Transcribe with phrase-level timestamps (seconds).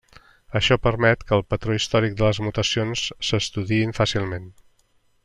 [0.59, 4.49] Això permet que el patró històric de les mutacions s'estudiï fàcilment.